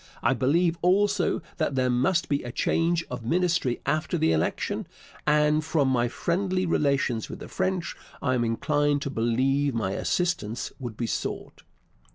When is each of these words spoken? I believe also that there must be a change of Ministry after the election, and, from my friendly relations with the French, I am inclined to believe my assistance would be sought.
I 0.23 0.33
believe 0.33 0.79
also 0.81 1.43
that 1.57 1.75
there 1.75 1.87
must 1.91 2.27
be 2.27 2.41
a 2.41 2.51
change 2.51 3.05
of 3.11 3.23
Ministry 3.23 3.81
after 3.85 4.17
the 4.17 4.31
election, 4.31 4.87
and, 5.27 5.63
from 5.63 5.89
my 5.89 6.07
friendly 6.07 6.65
relations 6.65 7.29
with 7.29 7.37
the 7.37 7.47
French, 7.47 7.95
I 8.19 8.33
am 8.33 8.43
inclined 8.43 9.03
to 9.03 9.11
believe 9.11 9.75
my 9.75 9.91
assistance 9.91 10.71
would 10.79 10.97
be 10.97 11.05
sought. 11.05 11.61